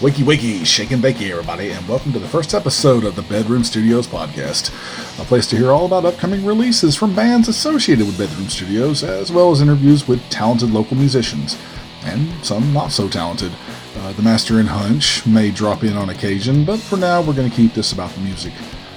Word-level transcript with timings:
Wakey 0.00 0.24
wakey, 0.24 0.66
shake 0.66 0.90
and 0.90 1.00
bakey, 1.00 1.30
everybody, 1.30 1.70
and 1.70 1.88
welcome 1.88 2.12
to 2.12 2.18
the 2.18 2.26
first 2.26 2.52
episode 2.52 3.04
of 3.04 3.14
the 3.14 3.22
Bedroom 3.22 3.62
Studios 3.62 4.08
podcast, 4.08 4.70
a 5.22 5.24
place 5.24 5.46
to 5.46 5.56
hear 5.56 5.70
all 5.70 5.86
about 5.86 6.04
upcoming 6.04 6.44
releases 6.44 6.96
from 6.96 7.14
bands 7.14 7.46
associated 7.46 8.04
with 8.04 8.18
Bedroom 8.18 8.48
Studios, 8.48 9.04
as 9.04 9.30
well 9.30 9.52
as 9.52 9.60
interviews 9.60 10.08
with 10.08 10.20
talented 10.30 10.72
local 10.72 10.96
musicians, 10.96 11.56
and 12.06 12.28
some 12.44 12.72
not 12.72 12.90
so 12.90 13.08
talented. 13.08 13.52
Uh, 13.98 14.12
the 14.14 14.22
Master 14.22 14.58
and 14.58 14.68
Hunch 14.68 15.24
may 15.26 15.52
drop 15.52 15.84
in 15.84 15.96
on 15.96 16.10
occasion, 16.10 16.64
but 16.64 16.80
for 16.80 16.96
now 16.96 17.22
we're 17.22 17.32
going 17.32 17.48
to 17.48 17.56
keep 17.56 17.72
this 17.72 17.92
about 17.92 18.10
the 18.10 18.20
music. 18.20 18.52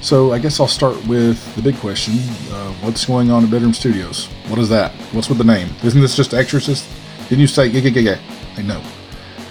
So 0.00 0.32
I 0.32 0.40
guess 0.40 0.58
I'll 0.58 0.66
start 0.66 0.96
with 1.06 1.54
the 1.54 1.62
big 1.62 1.76
question: 1.76 2.14
uh, 2.50 2.72
What's 2.82 3.04
going 3.04 3.30
on 3.30 3.44
at 3.44 3.50
Bedroom 3.50 3.74
Studios? 3.74 4.26
What 4.48 4.58
is 4.58 4.68
that? 4.70 4.90
What's 5.12 5.28
with 5.28 5.38
the 5.38 5.44
name? 5.44 5.68
Isn't 5.84 6.00
this 6.00 6.16
just 6.16 6.34
Exorcist? 6.34 6.84
Didn't 7.28 7.42
you 7.42 7.46
say 7.46 7.66
yeah 7.66 7.80
yeah 7.80 8.00
yeah? 8.00 8.20
I 8.56 8.62
know. 8.62 8.82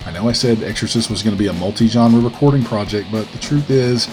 I 0.09 0.11
know 0.11 0.27
I 0.27 0.31
said 0.31 0.63
Exorcist 0.63 1.11
was 1.11 1.21
going 1.21 1.35
to 1.35 1.39
be 1.39 1.49
a 1.49 1.53
multi 1.53 1.87
genre 1.87 2.19
recording 2.19 2.63
project, 2.63 3.09
but 3.11 3.27
the 3.27 3.37
truth 3.37 3.69
is, 3.69 4.07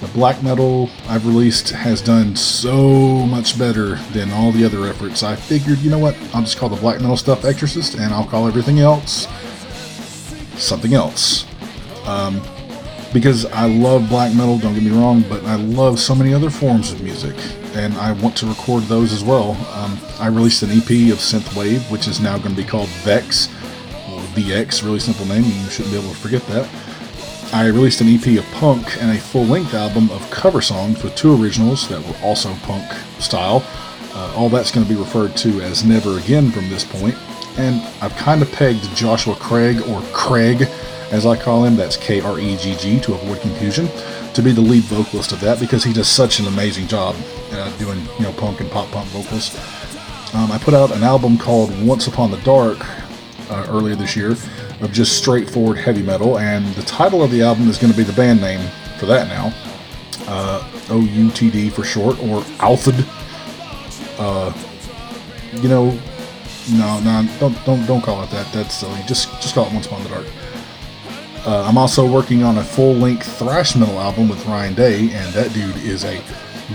the 0.00 0.06
black 0.14 0.40
metal 0.44 0.88
I've 1.08 1.26
released 1.26 1.70
has 1.70 2.00
done 2.00 2.36
so 2.36 3.26
much 3.26 3.58
better 3.58 3.96
than 4.12 4.30
all 4.30 4.52
the 4.52 4.64
other 4.64 4.86
efforts. 4.86 5.24
I 5.24 5.34
figured, 5.34 5.78
you 5.78 5.90
know 5.90 5.98
what, 5.98 6.16
I'll 6.32 6.42
just 6.42 6.56
call 6.56 6.68
the 6.68 6.80
black 6.80 7.00
metal 7.00 7.16
stuff 7.16 7.44
Exorcist, 7.44 7.96
and 7.96 8.14
I'll 8.14 8.24
call 8.24 8.46
everything 8.46 8.78
else 8.78 9.26
something 10.54 10.94
else. 10.94 11.46
Um, 12.06 12.40
because 13.12 13.44
I 13.46 13.66
love 13.66 14.08
black 14.08 14.32
metal, 14.32 14.56
don't 14.56 14.74
get 14.74 14.84
me 14.84 14.92
wrong, 14.92 15.24
but 15.28 15.42
I 15.46 15.56
love 15.56 15.98
so 15.98 16.14
many 16.14 16.32
other 16.32 16.50
forms 16.50 16.92
of 16.92 17.02
music, 17.02 17.34
and 17.74 17.92
I 17.94 18.12
want 18.12 18.36
to 18.36 18.46
record 18.46 18.84
those 18.84 19.12
as 19.12 19.24
well. 19.24 19.56
Um, 19.72 19.98
I 20.20 20.28
released 20.28 20.62
an 20.62 20.70
EP 20.70 21.10
of 21.10 21.18
synthwave, 21.18 21.90
which 21.90 22.06
is 22.06 22.20
now 22.20 22.38
going 22.38 22.54
to 22.54 22.62
be 22.62 22.68
called 22.68 22.88
Vex 23.02 23.48
VX, 24.30 24.84
really 24.84 25.00
simple 25.00 25.26
name, 25.26 25.44
you 25.44 25.70
shouldn't 25.70 25.92
be 25.92 25.98
able 26.00 26.10
to 26.10 26.16
forget 26.16 26.42
that. 26.46 26.68
I 27.52 27.66
released 27.66 28.00
an 28.00 28.08
EP 28.08 28.38
of 28.38 28.50
punk 28.52 29.02
and 29.02 29.10
a 29.10 29.20
full 29.20 29.44
length 29.44 29.74
album 29.74 30.10
of 30.10 30.30
cover 30.30 30.60
songs 30.60 31.02
with 31.02 31.16
two 31.16 31.40
originals 31.42 31.88
that 31.88 32.00
were 32.06 32.16
also 32.22 32.54
punk 32.62 32.90
style. 33.18 33.64
Uh, 34.14 34.34
all 34.36 34.48
that's 34.48 34.70
going 34.70 34.86
to 34.86 34.92
be 34.92 34.98
referred 34.98 35.36
to 35.38 35.60
as 35.60 35.84
Never 35.84 36.18
Again 36.18 36.50
from 36.50 36.68
this 36.68 36.84
point. 36.84 37.16
And 37.58 37.80
I've 38.00 38.14
kind 38.16 38.42
of 38.42 38.50
pegged 38.52 38.84
Joshua 38.94 39.34
Craig, 39.34 39.78
or 39.88 40.00
Kregg 40.12 40.68
as 41.10 41.26
I 41.26 41.36
call 41.36 41.64
him, 41.64 41.74
that's 41.74 41.96
K 41.96 42.20
R 42.20 42.38
E 42.38 42.56
G 42.56 42.76
G 42.76 43.00
to 43.00 43.14
avoid 43.14 43.40
confusion, 43.40 43.88
to 44.32 44.42
be 44.42 44.52
the 44.52 44.60
lead 44.60 44.84
vocalist 44.84 45.32
of 45.32 45.40
that 45.40 45.58
because 45.58 45.82
he 45.82 45.92
does 45.92 46.08
such 46.08 46.38
an 46.38 46.46
amazing 46.46 46.86
job 46.86 47.16
uh, 47.52 47.76
doing 47.78 48.00
you 48.18 48.24
know 48.24 48.32
punk 48.34 48.60
and 48.60 48.70
pop 48.70 48.88
punk 48.92 49.08
vocals. 49.08 49.56
Um, 50.34 50.52
I 50.52 50.58
put 50.58 50.72
out 50.72 50.92
an 50.92 51.02
album 51.02 51.36
called 51.36 51.70
Once 51.84 52.06
Upon 52.06 52.30
the 52.30 52.36
Dark 52.38 52.78
uh, 53.50 53.66
earlier 53.68 53.94
this 53.94 54.16
year 54.16 54.30
of 54.80 54.92
just 54.92 55.18
straightforward 55.18 55.76
heavy 55.76 56.02
metal, 56.02 56.38
and 56.38 56.64
the 56.74 56.82
title 56.82 57.22
of 57.22 57.30
the 57.30 57.42
album 57.42 57.68
is 57.68 57.76
going 57.76 57.92
to 57.92 57.96
be 57.96 58.04
the 58.04 58.12
band 58.12 58.40
name 58.40 58.66
for 58.98 59.06
that 59.06 59.28
now. 59.28 59.52
Uh, 60.26 60.62
OUTD 60.86 61.72
for 61.72 61.82
short, 61.82 62.18
or 62.20 62.40
Althid. 62.60 63.04
Uh, 64.18 64.52
you 65.60 65.68
know, 65.68 65.98
no, 66.72 67.00
no, 67.00 67.28
don't, 67.40 67.64
don't, 67.64 67.86
don't 67.86 68.00
call 68.02 68.22
it 68.22 68.30
that. 68.30 68.50
That's 68.52 68.74
silly. 68.74 69.00
Just, 69.06 69.28
just 69.40 69.54
call 69.54 69.66
it 69.66 69.72
Once 69.72 69.86
Upon 69.86 70.02
the 70.04 70.10
Dark. 70.10 70.26
Uh, 71.46 71.64
I'm 71.66 71.78
also 71.78 72.06
working 72.06 72.42
on 72.42 72.58
a 72.58 72.62
full-length 72.62 73.38
thrash 73.38 73.74
metal 73.74 73.98
album 73.98 74.28
with 74.28 74.44
Ryan 74.46 74.74
Day, 74.74 75.10
and 75.10 75.32
that 75.32 75.52
dude 75.52 75.76
is 75.78 76.04
a 76.04 76.22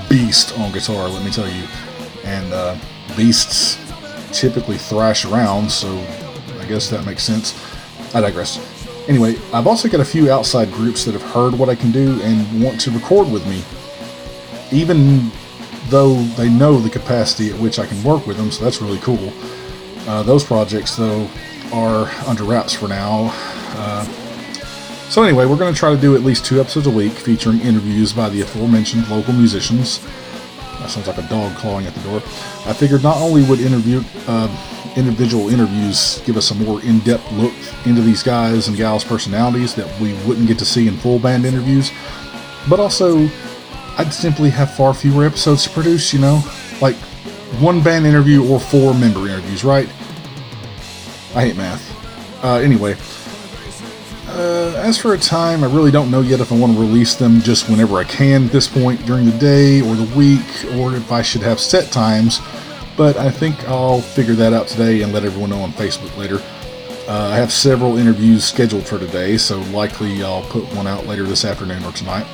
beast 0.09 0.57
on 0.59 0.71
guitar. 0.71 1.07
Let 1.07 1.23
me 1.23 1.31
tell 1.31 1.47
you. 1.47 1.63
And 2.23 2.51
uh, 2.51 2.75
beasts 3.15 3.77
typically 4.31 4.77
thrash 4.77 5.23
around, 5.23 5.71
so 5.71 5.95
I 6.65 6.67
guess 6.67 6.89
that 6.89 7.05
makes 7.05 7.21
sense. 7.21 7.53
I 8.15 8.21
digress. 8.21 8.57
Anyway, 9.07 9.35
I've 9.53 9.67
also 9.67 9.87
got 9.87 9.99
a 9.99 10.05
few 10.05 10.31
outside 10.31 10.71
groups 10.71 11.05
that 11.05 11.11
have 11.11 11.21
heard 11.21 11.53
what 11.53 11.69
I 11.69 11.75
can 11.75 11.91
do 11.91 12.19
and 12.23 12.63
want 12.63 12.81
to 12.81 12.91
record 12.91 13.31
with 13.31 13.45
me, 13.47 13.61
even 14.75 15.31
though 15.89 16.15
they 16.37 16.49
know 16.49 16.79
the 16.79 16.89
capacity 16.89 17.51
at 17.51 17.59
which 17.59 17.77
I 17.77 17.85
can 17.85 18.01
work 18.03 18.25
with 18.25 18.37
them, 18.37 18.49
so 18.49 18.63
that's 18.63 18.81
really 18.81 18.97
cool. 18.97 19.31
Uh, 20.07 20.23
those 20.23 20.43
projects, 20.43 20.95
though, 20.95 21.29
are 21.71 22.09
under 22.25 22.43
wraps 22.43 22.73
for 22.73 22.87
now. 22.87 23.29
Uh, 23.77 24.05
so, 25.09 25.21
anyway, 25.21 25.45
we're 25.45 25.57
going 25.57 25.71
to 25.71 25.79
try 25.79 25.93
to 25.93 26.01
do 26.01 26.15
at 26.15 26.21
least 26.21 26.47
two 26.47 26.59
episodes 26.59 26.87
a 26.87 26.91
week 26.91 27.11
featuring 27.11 27.59
interviews 27.59 28.11
by 28.11 28.27
the 28.29 28.41
aforementioned 28.41 29.07
local 29.07 29.33
musicians. 29.33 29.99
That 30.79 30.89
sounds 30.89 31.07
like 31.07 31.19
a 31.19 31.29
dog 31.29 31.55
clawing 31.57 31.85
at 31.85 31.93
the 31.93 32.01
door. 32.01 32.23
I 32.65 32.73
figured 32.73 33.03
not 33.03 33.17
only 33.17 33.43
would 33.43 33.59
interview. 33.59 34.01
Uh, 34.27 34.47
individual 34.95 35.49
interviews 35.49 36.21
give 36.25 36.37
us 36.37 36.51
a 36.51 36.55
more 36.55 36.81
in-depth 36.81 37.31
look 37.33 37.53
into 37.85 38.01
these 38.01 38.23
guys 38.23 38.67
and 38.67 38.77
gals' 38.77 39.03
personalities 39.03 39.75
that 39.75 39.87
we 39.99 40.13
wouldn't 40.25 40.47
get 40.47 40.57
to 40.59 40.65
see 40.65 40.87
in 40.87 40.97
full 40.97 41.19
band 41.19 41.45
interviews. 41.45 41.91
But 42.69 42.79
also, 42.79 43.29
I'd 43.97 44.13
simply 44.13 44.49
have 44.49 44.73
far 44.73 44.93
fewer 44.93 45.25
episodes 45.25 45.63
to 45.63 45.69
produce, 45.69 46.13
you 46.13 46.19
know? 46.19 46.41
Like 46.81 46.95
one 47.59 47.81
band 47.81 48.05
interview 48.05 48.49
or 48.49 48.59
four 48.59 48.93
member 48.93 49.27
interviews, 49.27 49.63
right? 49.63 49.87
I 51.35 51.41
hate 51.47 51.57
math. 51.57 51.91
Uh, 52.43 52.55
anyway, 52.55 52.95
uh, 54.27 54.73
as 54.77 54.97
for 54.97 55.13
a 55.13 55.17
time, 55.17 55.63
I 55.63 55.67
really 55.67 55.91
don't 55.91 56.11
know 56.11 56.21
yet 56.21 56.39
if 56.39 56.51
I 56.51 56.57
want 56.57 56.73
to 56.73 56.79
release 56.79 57.15
them 57.15 57.41
just 57.41 57.69
whenever 57.69 57.97
I 57.97 58.03
can 58.03 58.45
at 58.45 58.51
this 58.51 58.67
point 58.67 59.05
during 59.05 59.25
the 59.25 59.37
day 59.37 59.81
or 59.81 59.95
the 59.95 60.15
week, 60.15 60.65
or 60.75 60.95
if 60.95 61.11
I 61.11 61.21
should 61.21 61.41
have 61.41 61.59
set 61.59 61.91
times 61.91 62.39
but 62.97 63.17
I 63.17 63.29
think 63.29 63.57
I'll 63.67 64.01
figure 64.01 64.35
that 64.35 64.53
out 64.53 64.67
today 64.67 65.01
and 65.01 65.13
let 65.13 65.23
everyone 65.23 65.49
know 65.49 65.61
on 65.61 65.71
Facebook 65.73 66.15
later. 66.17 66.41
Uh, 67.07 67.29
I 67.31 67.35
have 67.35 67.51
several 67.51 67.97
interviews 67.97 68.43
scheduled 68.43 68.85
for 68.85 68.97
today, 68.97 69.37
so 69.37 69.59
likely 69.71 70.23
I'll 70.23 70.41
put 70.43 70.63
one 70.75 70.87
out 70.87 71.05
later 71.05 71.23
this 71.23 71.45
afternoon 71.45 71.83
or 71.83 71.91
tonight. 71.91 72.25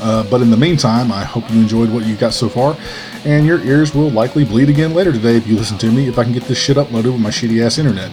Uh, 0.00 0.28
but 0.28 0.40
in 0.40 0.50
the 0.50 0.56
meantime, 0.56 1.12
I 1.12 1.24
hope 1.24 1.48
you 1.50 1.60
enjoyed 1.60 1.90
what 1.90 2.04
you 2.04 2.16
got 2.16 2.32
so 2.32 2.48
far, 2.48 2.76
and 3.24 3.46
your 3.46 3.60
ears 3.60 3.94
will 3.94 4.10
likely 4.10 4.44
bleed 4.44 4.68
again 4.68 4.94
later 4.94 5.12
today 5.12 5.36
if 5.36 5.46
you 5.46 5.56
listen 5.56 5.78
to 5.78 5.90
me 5.92 6.08
if 6.08 6.18
I 6.18 6.24
can 6.24 6.32
get 6.32 6.44
this 6.44 6.58
shit 6.58 6.76
uploaded 6.76 7.12
with 7.12 7.20
my 7.20 7.30
shitty 7.30 7.64
ass 7.64 7.78
internet. 7.78 8.10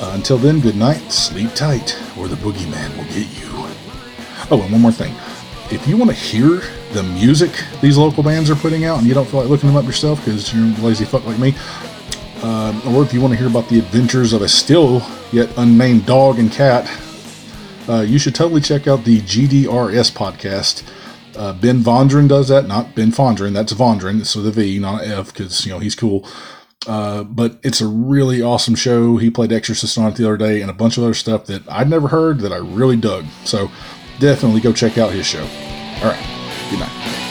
Uh, 0.00 0.12
until 0.14 0.36
then, 0.36 0.60
good 0.60 0.76
night, 0.76 1.10
sleep 1.10 1.54
tight, 1.54 1.98
or 2.18 2.28
the 2.28 2.36
boogeyman 2.36 2.94
will 2.96 3.04
get 3.04 3.28
you. 3.40 3.48
Oh, 4.50 4.60
and 4.62 4.72
one 4.72 4.82
more 4.82 4.92
thing. 4.92 5.14
If 5.74 5.88
you 5.88 5.96
want 5.96 6.10
to 6.10 6.16
hear 6.16 6.62
the 6.92 7.02
music 7.02 7.50
these 7.80 7.98
local 7.98 8.22
bands 8.22 8.48
are 8.48 8.54
putting 8.54 8.84
out 8.84 8.98
and 8.98 9.06
you 9.08 9.12
don't 9.12 9.26
feel 9.26 9.40
like 9.40 9.48
looking 9.48 9.68
them 9.68 9.76
up 9.76 9.84
yourself 9.84 10.24
because 10.24 10.54
you're 10.54 10.64
a 10.64 10.80
lazy 10.80 11.04
fuck 11.04 11.26
like 11.26 11.38
me, 11.40 11.52
uh, 12.42 12.80
or 12.94 13.02
if 13.02 13.12
you 13.12 13.20
want 13.20 13.32
to 13.32 13.38
hear 13.38 13.48
about 13.48 13.68
the 13.68 13.80
adventures 13.80 14.32
of 14.32 14.42
a 14.42 14.48
still 14.48 15.02
yet 15.32 15.50
unnamed 15.56 16.06
dog 16.06 16.38
and 16.38 16.52
cat, 16.52 16.88
uh, 17.88 18.02
you 18.02 18.20
should 18.20 18.36
totally 18.36 18.60
check 18.60 18.86
out 18.86 19.02
the 19.04 19.20
GDRS 19.22 20.12
podcast. 20.12 20.84
Uh, 21.36 21.52
ben 21.52 21.80
Vondren 21.80 22.28
does 22.28 22.46
that, 22.48 22.68
not 22.68 22.94
Ben 22.94 23.10
Fondren. 23.10 23.52
That's 23.52 23.72
Vondren. 23.72 24.20
It's 24.20 24.36
with 24.36 24.46
a 24.46 24.52
V, 24.52 24.78
not 24.78 25.02
F, 25.02 25.32
because 25.32 25.66
you 25.66 25.72
know 25.72 25.80
he's 25.80 25.96
cool. 25.96 26.24
Uh, 26.86 27.24
but 27.24 27.58
it's 27.64 27.80
a 27.80 27.88
really 27.88 28.42
awesome 28.42 28.76
show. 28.76 29.16
He 29.16 29.28
played 29.28 29.52
Exorcist 29.52 29.98
on 29.98 30.12
it 30.12 30.14
the 30.14 30.24
other 30.24 30.36
day, 30.36 30.60
and 30.60 30.70
a 30.70 30.74
bunch 30.74 30.96
of 30.98 31.02
other 31.02 31.14
stuff 31.14 31.46
that 31.46 31.68
I'd 31.68 31.90
never 31.90 32.08
heard 32.08 32.38
that 32.40 32.52
I 32.52 32.58
really 32.58 32.96
dug. 32.96 33.24
So 33.44 33.70
definitely 34.18 34.60
go 34.60 34.72
check 34.72 34.98
out 34.98 35.12
his 35.12 35.26
show. 35.26 35.42
All 35.42 36.10
right. 36.10 36.70
Good 36.70 36.80
night. 36.80 37.23